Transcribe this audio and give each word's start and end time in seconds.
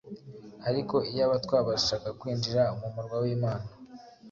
Ariko 0.69 0.95
iyaba 1.09 1.35
twabashaga 1.45 2.09
kwinjira 2.19 2.61
mu 2.79 2.87
murwa 2.93 3.15
w’Imana, 3.23 3.67